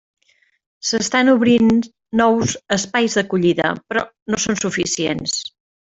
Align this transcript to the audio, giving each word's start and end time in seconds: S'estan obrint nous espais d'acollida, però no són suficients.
S'estan 0.91 1.29
obrint 1.33 1.69
nous 2.21 2.55
espais 2.79 3.19
d'acollida, 3.21 3.71
però 3.93 4.07
no 4.33 4.45
són 4.47 4.63
suficients. 4.67 5.39